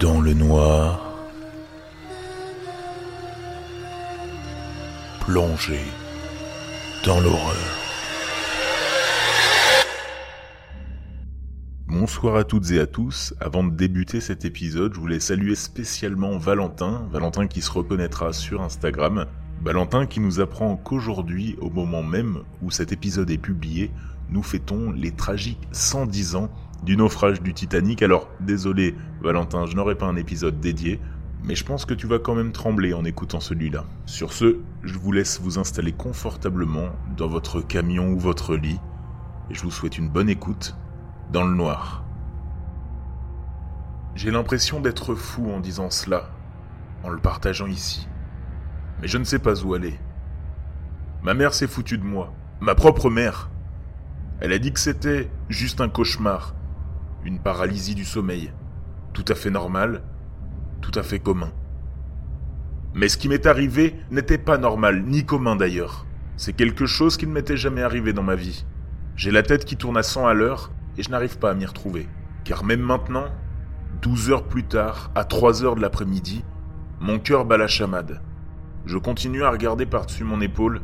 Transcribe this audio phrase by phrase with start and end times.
[0.00, 1.12] dans le noir,
[5.20, 5.80] plongé
[7.04, 7.56] dans l'horreur.
[11.88, 13.34] Bonsoir à toutes et à tous.
[13.40, 18.62] Avant de débuter cet épisode, je voulais saluer spécialement Valentin, Valentin qui se reconnaîtra sur
[18.62, 19.26] Instagram.
[19.62, 23.90] Valentin qui nous apprend qu'aujourd'hui, au moment même où cet épisode est publié,
[24.30, 26.50] nous fêtons les tragiques 110 ans
[26.82, 28.02] du naufrage du Titanic.
[28.02, 31.00] Alors, désolé Valentin, je n'aurai pas un épisode dédié,
[31.44, 33.84] mais je pense que tu vas quand même trembler en écoutant celui-là.
[34.06, 38.80] Sur ce, je vous laisse vous installer confortablement dans votre camion ou votre lit,
[39.50, 40.76] et je vous souhaite une bonne écoute
[41.32, 42.04] dans le noir.
[44.14, 46.30] J'ai l'impression d'être fou en disant cela,
[47.04, 48.08] en le partageant ici
[49.00, 49.98] mais je ne sais pas où aller.
[51.22, 53.50] Ma mère s'est foutue de moi, ma propre mère.
[54.40, 56.54] Elle a dit que c'était juste un cauchemar,
[57.24, 58.52] une paralysie du sommeil,
[59.12, 60.02] tout à fait normal,
[60.80, 61.52] tout à fait commun.
[62.94, 66.06] Mais ce qui m'est arrivé n'était pas normal, ni commun d'ailleurs.
[66.36, 68.64] C'est quelque chose qui ne m'était jamais arrivé dans ma vie.
[69.16, 71.66] J'ai la tête qui tourne à 100 à l'heure et je n'arrive pas à m'y
[71.66, 72.08] retrouver.
[72.44, 73.26] Car même maintenant,
[74.02, 76.44] 12 heures plus tard, à 3 heures de l'après-midi,
[77.00, 78.22] mon cœur bat la chamade.
[78.86, 80.80] Je continue à regarder par-dessus mon épaule,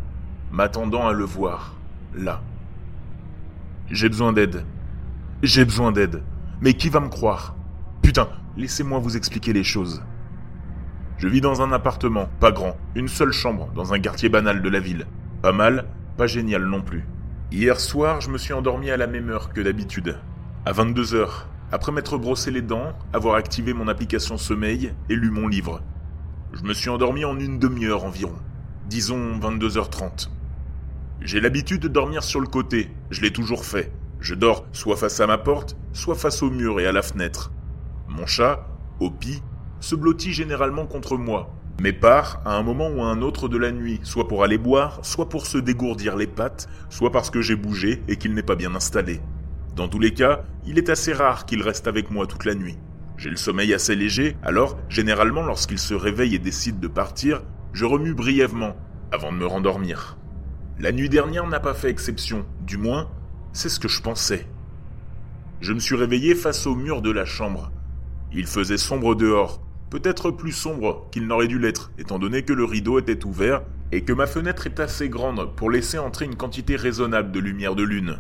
[0.51, 1.75] m'attendant à le voir,
[2.15, 2.43] là.
[3.91, 4.65] J'ai besoin d'aide.
[5.43, 6.23] J'ai besoin d'aide.
[6.61, 7.57] Mais qui va me croire?
[8.03, 10.03] Putain, laissez-moi vous expliquer les choses.
[11.19, 14.69] Je vis dans un appartement, pas grand, une seule chambre, dans un quartier banal de
[14.69, 15.07] la ville.
[15.43, 17.07] Pas mal, pas génial non plus.
[17.53, 20.19] Hier soir, je me suis endormi à la même heure que d'habitude.
[20.65, 21.29] À 22h,
[21.73, 25.83] après m'être brossé les dents, avoir activé mon application sommeil et lu mon livre.
[26.53, 28.37] Je me suis endormi en une demi-heure environ,
[28.89, 30.31] disons 22h30.
[31.21, 33.93] J'ai l'habitude de dormir sur le côté, je l'ai toujours fait.
[34.25, 37.53] Je dors soit face à ma porte, soit face au mur et à la fenêtre.
[38.09, 38.67] Mon chat,
[38.99, 39.43] Opi,
[39.81, 43.59] se blottit généralement contre moi, mais part à un moment ou à un autre de
[43.59, 47.43] la nuit, soit pour aller boire, soit pour se dégourdir les pattes, soit parce que
[47.43, 49.21] j'ai bougé et qu'il n'est pas bien installé.
[49.77, 52.79] Dans tous les cas, il est assez rare qu'il reste avec moi toute la nuit.
[53.19, 57.43] J'ai le sommeil assez léger, alors, généralement, lorsqu'il se réveille et décide de partir,
[57.75, 58.75] je remue brièvement,
[59.13, 60.17] avant de me rendormir.
[60.81, 63.11] La nuit dernière n'a pas fait exception, du moins,
[63.55, 64.47] c'est ce que je pensais.
[65.61, 67.73] Je me suis réveillé face au mur de la chambre.
[68.33, 72.65] Il faisait sombre dehors, peut-être plus sombre qu'il n'aurait dû l'être, étant donné que le
[72.65, 76.75] rideau était ouvert et que ma fenêtre est assez grande pour laisser entrer une quantité
[76.75, 78.19] raisonnable de lumière de lune.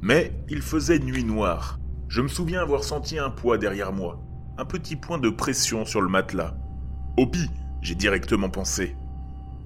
[0.00, 1.78] Mais il faisait nuit noire.
[2.08, 4.20] Je me souviens avoir senti un poids derrière moi,
[4.58, 6.56] un petit point de pression sur le matelas.
[7.16, 7.50] Opi,
[7.82, 8.96] j'ai directement pensé.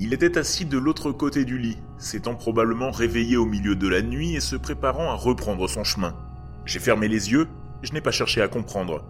[0.05, 4.03] Il était assis de l'autre côté du lit, s'étant probablement réveillé au milieu de la
[4.03, 6.17] nuit et se préparant à reprendre son chemin.
[6.65, 7.47] J'ai fermé les yeux,
[7.85, 9.05] je n'ai pas cherché à comprendre.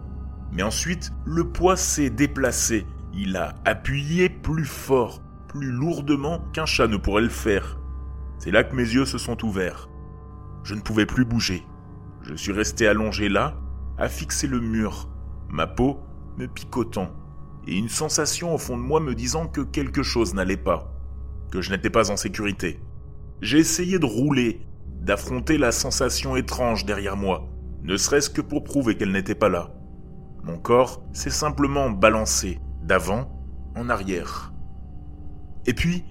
[0.51, 2.85] Mais ensuite, le poids s'est déplacé.
[3.11, 7.79] Il a appuyé plus fort, plus lourdement qu'un chat ne pourrait le faire.
[8.37, 9.89] C'est là que mes yeux se sont ouverts.
[10.63, 11.65] Je ne pouvais plus bouger.
[12.21, 13.55] Je suis resté allongé là,
[13.97, 15.09] à fixer le mur,
[15.49, 16.01] ma peau
[16.37, 17.09] me picotant,
[17.67, 20.93] et une sensation au fond de moi me disant que quelque chose n'allait pas,
[21.51, 22.79] que je n'étais pas en sécurité.
[23.41, 24.61] J'ai essayé de rouler,
[25.01, 27.49] d'affronter la sensation étrange derrière moi,
[27.83, 29.73] ne serait-ce que pour prouver qu'elle n'était pas là.
[30.43, 33.29] Mon corps s'est simplement balancé, d'avant
[33.75, 34.53] en arrière.
[35.65, 36.03] Et puis,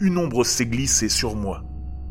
[0.00, 1.64] une ombre s'est glissée sur moi,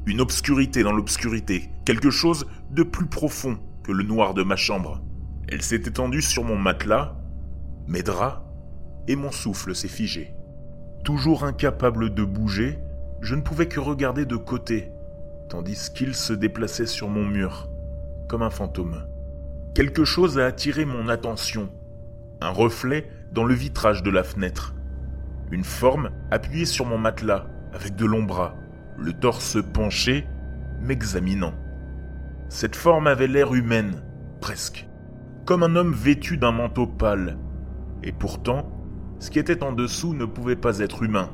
[0.06, 5.02] une obscurité dans l'obscurité, quelque chose de plus profond que le noir de ma chambre.
[5.48, 7.16] Elle s'est étendue sur mon matelas,
[7.88, 8.43] mes draps,
[9.08, 10.34] et mon souffle s'est figé.
[11.03, 12.80] Toujours incapable de bouger,
[13.22, 14.91] je ne pouvais que regarder de côté,
[15.50, 17.69] tandis qu'il se déplaçait sur mon mur,
[18.28, 19.06] comme un fantôme.
[19.74, 21.69] Quelque chose a attiré mon attention,
[22.42, 24.75] un reflet dans le vitrage de la fenêtre.
[25.52, 28.56] Une forme appuyée sur mon matelas, avec de longs bras,
[28.98, 30.27] le torse penché,
[30.81, 31.54] m'examinant.
[32.50, 34.04] Cette forme avait l'air humaine,
[34.39, 34.88] presque
[35.45, 37.38] comme un homme vêtu d'un manteau pâle.
[38.04, 38.69] Et pourtant,
[39.24, 41.30] ce qui était en dessous ne pouvait pas être humain.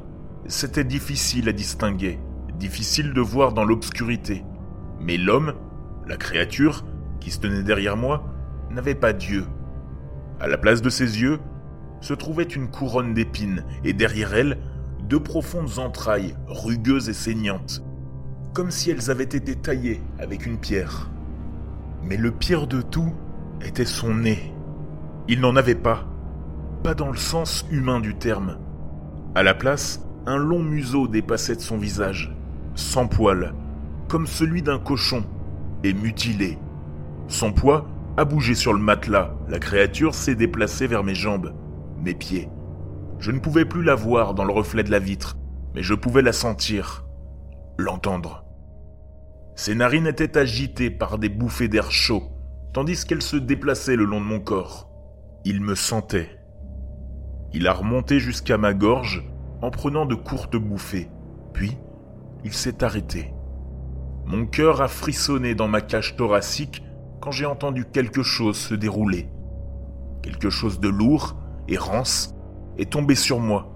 [0.45, 2.19] C'était difficile à distinguer,
[2.59, 4.45] difficile de voir dans l'obscurité.
[4.99, 5.55] Mais l'homme,
[6.05, 6.85] la créature,
[7.19, 8.31] qui se tenait derrière moi,
[8.69, 9.47] n'avait pas d'yeux.
[10.39, 11.39] À la place de ses yeux,
[11.99, 14.59] se trouvait une couronne d'épines, et derrière elle,
[15.05, 17.83] deux profondes entrailles, rugueuses et saignantes,
[18.53, 21.09] comme si elles avaient été taillées avec une pierre.
[22.03, 23.15] Mais le pire de tout,
[23.65, 24.53] était son nez.
[25.27, 26.05] Il n'en avait pas.
[26.83, 28.57] Pas dans le sens humain du terme.
[29.35, 32.33] À la place, un long museau dépassait de son visage,
[32.73, 33.53] sans poils,
[34.07, 35.25] comme celui d'un cochon,
[35.83, 36.57] et mutilé.
[37.27, 37.85] Son poids
[38.15, 39.35] a bougé sur le matelas.
[39.49, 41.53] La créature s'est déplacée vers mes jambes,
[42.01, 42.49] mes pieds.
[43.19, 45.37] Je ne pouvais plus la voir dans le reflet de la vitre,
[45.75, 47.05] mais je pouvais la sentir,
[47.77, 48.45] l'entendre.
[49.55, 52.23] Ses narines étaient agitées par des bouffées d'air chaud,
[52.73, 54.89] tandis qu'elle se déplaçait le long de mon corps.
[55.43, 56.38] Il me sentait.
[57.53, 59.25] Il a remonté jusqu'à ma gorge
[59.61, 61.09] en prenant de courtes bouffées,
[61.53, 61.77] puis
[62.43, 63.33] il s'est arrêté.
[64.25, 66.83] Mon cœur a frissonné dans ma cage thoracique
[67.19, 69.27] quand j'ai entendu quelque chose se dérouler.
[70.21, 71.37] Quelque chose de lourd
[71.67, 72.35] et rance
[72.77, 73.73] est tombé sur moi,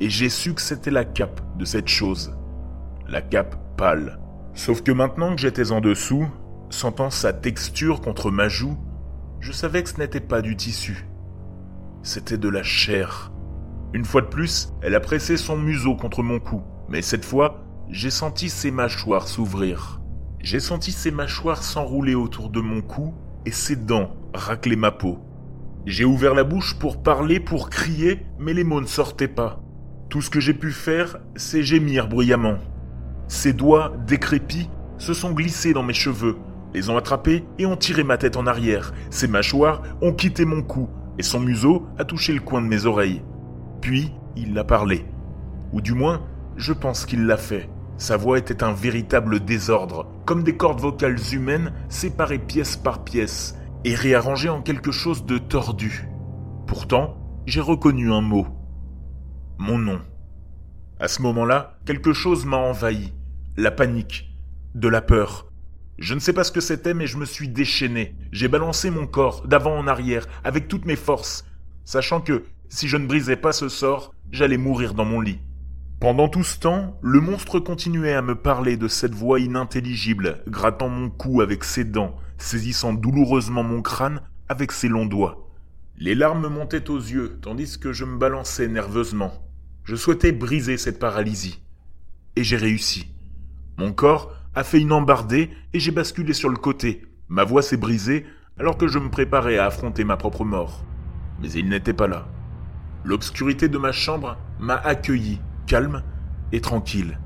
[0.00, 2.36] et j'ai su que c'était la cape de cette chose.
[3.08, 4.20] La cape pâle.
[4.54, 6.28] Sauf que maintenant que j'étais en dessous,
[6.70, 8.76] sentant sa texture contre ma joue,
[9.40, 11.07] je savais que ce n'était pas du tissu.
[12.02, 13.32] C'était de la chair.
[13.92, 17.64] Une fois de plus, elle a pressé son museau contre mon cou, mais cette fois,
[17.90, 20.00] j'ai senti ses mâchoires s'ouvrir.
[20.40, 23.14] J'ai senti ses mâchoires s'enrouler autour de mon cou
[23.46, 25.18] et ses dents racler ma peau.
[25.86, 29.60] J'ai ouvert la bouche pour parler, pour crier, mais les mots ne sortaient pas.
[30.08, 32.58] Tout ce que j'ai pu faire, c'est gémir bruyamment.
[33.26, 36.36] Ses doigts, décrépits, se sont glissés dans mes cheveux,
[36.74, 38.92] les ont attrapés et ont tiré ma tête en arrière.
[39.10, 42.86] Ses mâchoires ont quitté mon cou et son museau a touché le coin de mes
[42.86, 43.22] oreilles.
[43.80, 45.04] Puis, il a parlé.
[45.72, 46.22] Ou du moins,
[46.56, 47.68] je pense qu'il l'a fait.
[47.96, 53.56] Sa voix était un véritable désordre, comme des cordes vocales humaines séparées pièce par pièce
[53.84, 56.08] et réarrangées en quelque chose de tordu.
[56.66, 57.16] Pourtant,
[57.46, 58.46] j'ai reconnu un mot.
[59.58, 60.00] Mon nom.
[61.00, 63.12] À ce moment-là, quelque chose m'a envahi.
[63.56, 64.36] La panique.
[64.74, 65.47] De la peur.
[65.98, 68.14] Je ne sais pas ce que c'était, mais je me suis déchaîné.
[68.30, 71.44] J'ai balancé mon corps d'avant en arrière avec toutes mes forces,
[71.84, 75.40] sachant que si je ne brisais pas ce sort, j'allais mourir dans mon lit.
[75.98, 80.88] Pendant tout ce temps, le monstre continuait à me parler de cette voix inintelligible, grattant
[80.88, 85.50] mon cou avec ses dents, saisissant douloureusement mon crâne avec ses longs doigts.
[85.96, 89.32] Les larmes montaient aux yeux, tandis que je me balançais nerveusement.
[89.82, 91.60] Je souhaitais briser cette paralysie.
[92.36, 93.08] Et j'ai réussi.
[93.78, 97.06] Mon corps a fait une embardée et j'ai basculé sur le côté.
[97.28, 98.26] Ma voix s'est brisée
[98.58, 100.84] alors que je me préparais à affronter ma propre mort.
[101.40, 102.26] Mais il n'était pas là.
[103.04, 106.02] L'obscurité de ma chambre m'a accueilli, calme
[106.52, 107.18] et tranquille.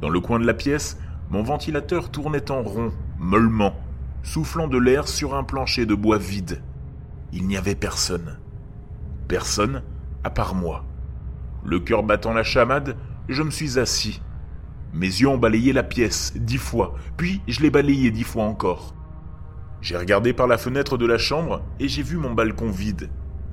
[0.00, 0.98] Dans le coin de la pièce,
[1.30, 3.74] mon ventilateur tournait en rond, mollement,
[4.22, 6.62] soufflant de l'air sur un plancher de bois vide.
[7.32, 8.38] Il n'y avait personne.
[9.28, 9.82] Personne
[10.22, 10.84] à part moi.
[11.64, 12.96] Le cœur battant la chamade,
[13.28, 14.20] je me suis assis,
[14.92, 18.94] mes yeux ont balayé la pièce dix fois, puis je l'ai balayé dix fois encore.
[19.80, 23.10] J'ai regardé par la fenêtre de la chambre et j'ai vu mon balcon vide,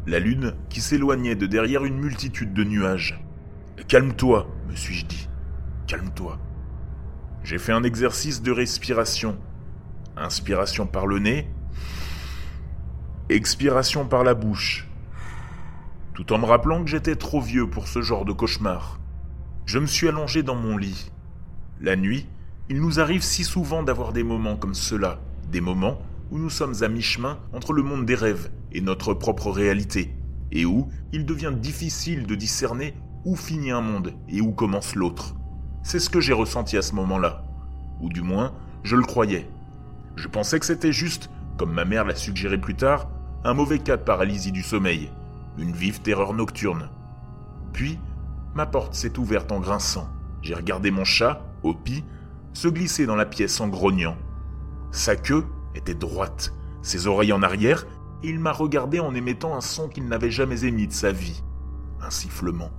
[0.08, 3.24] la lune qui s'éloignait de derrière une multitude de nuages.
[3.88, 5.30] Calme-toi, me suis-je dit.
[5.88, 6.40] Calme-toi.
[7.44, 9.38] J'ai fait un exercice de respiration.
[10.16, 11.48] Inspiration par le nez,
[13.30, 14.88] expiration par la bouche,
[16.14, 19.00] tout en me rappelant que j'étais trop vieux pour ce genre de cauchemar.
[19.66, 21.13] Je me suis allongé dans mon lit.
[21.84, 22.26] La nuit,
[22.70, 25.20] il nous arrive si souvent d'avoir des moments comme cela,
[25.52, 26.00] des moments
[26.32, 30.16] où nous sommes à mi-chemin entre le monde des rêves et notre propre réalité,
[30.54, 32.94] et où il devient difficile de discerner
[33.26, 35.36] où finit un monde et où commence l'autre.
[35.84, 37.44] C'est ce que j'ai ressenti à ce moment-là,
[38.00, 39.50] ou du moins, je le croyais.
[40.16, 43.10] Je pensais que c'était juste, comme ma mère l'a suggéré plus tard,
[43.44, 45.12] un mauvais cas de paralysie du sommeil,
[45.58, 46.90] une vive terreur nocturne.
[47.74, 48.00] Puis,
[48.56, 50.08] ma porte s'est ouverte en grinçant.
[50.42, 52.04] J'ai regardé mon chat, Hopi,
[52.54, 54.16] se glisser dans la pièce en grognant.
[54.92, 57.86] Sa queue était droite, ses oreilles en arrière,
[58.22, 61.44] et il m'a regardé en émettant un son qu'il n'avait jamais émis de sa vie.
[62.02, 62.70] Un sifflement.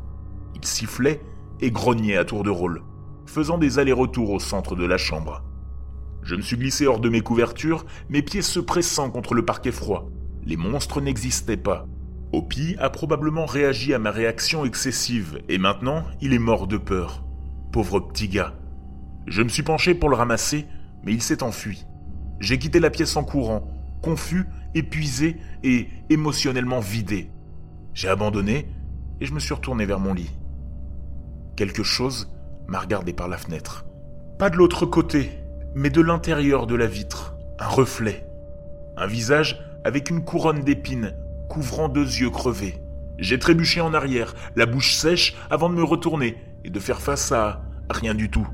[0.54, 1.20] Il sifflait
[1.60, 2.82] et grognait à tour de rôle,
[3.26, 5.42] faisant des allers-retours au centre de la chambre.
[6.22, 9.72] Je me suis glissé hors de mes couvertures, mes pieds se pressant contre le parquet
[9.72, 10.08] froid.
[10.44, 11.86] Les monstres n'existaient pas.
[12.32, 17.24] Hopi a probablement réagi à ma réaction excessive, et maintenant il est mort de peur.
[17.72, 18.54] Pauvre petit gars.
[19.26, 20.66] Je me suis penché pour le ramasser,
[21.04, 21.86] mais il s'est enfui.
[22.40, 23.70] J'ai quitté la pièce en courant,
[24.02, 27.30] confus, épuisé et émotionnellement vidé.
[27.94, 28.68] J'ai abandonné
[29.20, 30.30] et je me suis retourné vers mon lit.
[31.56, 32.32] Quelque chose
[32.66, 33.86] m'a regardé par la fenêtre.
[34.38, 35.30] Pas de l'autre côté,
[35.74, 37.36] mais de l'intérieur de la vitre.
[37.58, 38.26] Un reflet.
[38.96, 41.14] Un visage avec une couronne d'épines
[41.48, 42.80] couvrant deux yeux crevés.
[43.18, 47.30] J'ai trébuché en arrière, la bouche sèche, avant de me retourner et de faire face
[47.30, 48.48] à rien du tout.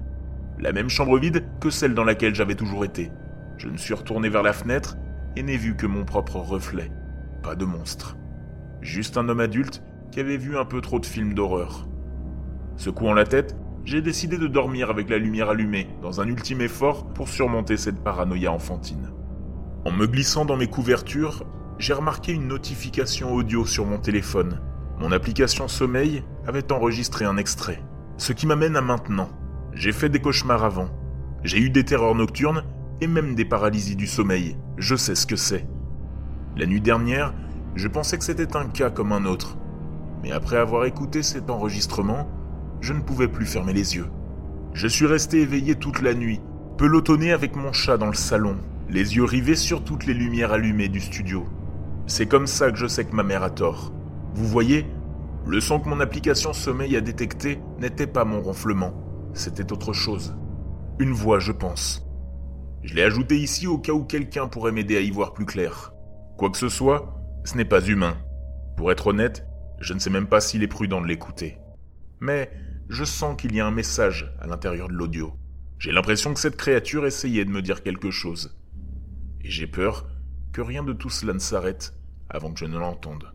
[0.61, 3.11] La même chambre vide que celle dans laquelle j'avais toujours été.
[3.57, 4.97] Je me suis retourné vers la fenêtre
[5.35, 6.93] et n'ai vu que mon propre reflet.
[7.43, 8.19] Pas de monstre.
[8.83, 11.89] Juste un homme adulte qui avait vu un peu trop de films d'horreur.
[12.77, 17.07] Secouant la tête, j'ai décidé de dormir avec la lumière allumée, dans un ultime effort
[17.15, 19.11] pour surmonter cette paranoïa enfantine.
[19.87, 21.45] En me glissant dans mes couvertures,
[21.79, 24.61] j'ai remarqué une notification audio sur mon téléphone.
[24.99, 27.83] Mon application sommeil avait enregistré un extrait.
[28.19, 29.31] Ce qui m'amène à maintenant.
[29.73, 30.89] J'ai fait des cauchemars avant.
[31.45, 32.65] J'ai eu des terreurs nocturnes
[33.01, 34.57] et même des paralysies du sommeil.
[34.77, 35.67] Je sais ce que c'est.
[36.57, 37.33] La nuit dernière,
[37.77, 39.57] je pensais que c'était un cas comme un autre.
[40.23, 42.29] Mais après avoir écouté cet enregistrement,
[42.81, 44.09] je ne pouvais plus fermer les yeux.
[44.73, 46.41] Je suis resté éveillé toute la nuit,
[46.77, 48.57] pelotonné avec mon chat dans le salon,
[48.89, 51.47] les yeux rivés sur toutes les lumières allumées du studio.
[52.07, 53.93] C'est comme ça que je sais que ma mère a tort.
[54.35, 54.87] Vous voyez,
[55.47, 58.93] le son que mon application sommeil a détecté n'était pas mon ronflement,
[59.35, 60.35] c'était autre chose.
[60.99, 62.07] Une voix, je pense.
[62.83, 65.93] Je l'ai ajouté ici au cas où quelqu'un pourrait m'aider à y voir plus clair.
[66.37, 68.17] Quoi que ce soit, ce n'est pas humain.
[68.77, 69.47] Pour être honnête,
[69.81, 71.59] je ne sais même pas s'il est prudent de l'écouter.
[72.21, 72.51] Mais
[72.89, 75.35] je sens qu'il y a un message à l'intérieur de l'audio.
[75.79, 78.59] J'ai l'impression que cette créature essayait de me dire quelque chose.
[79.43, 80.07] Et j'ai peur
[80.53, 81.95] que rien de tout cela ne s'arrête
[82.29, 83.33] avant que je ne l'entende.